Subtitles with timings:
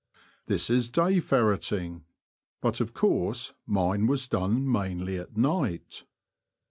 [0.47, 2.05] This is day ferreting,
[2.59, 6.05] but of course mine was done mainly at night.